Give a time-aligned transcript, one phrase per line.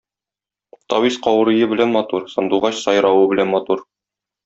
[0.93, 3.89] Тавис каурые белән матур, сандугач сайравы белән матур.